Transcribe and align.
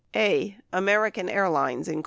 A. 0.15 0.57
American 0.73 1.29
Airlines, 1.29 1.87
Inc. 1.87 1.99